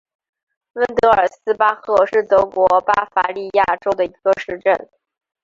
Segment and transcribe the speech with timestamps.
[0.73, 4.89] 温德尔斯巴赫是德国巴伐利亚州的一个市镇。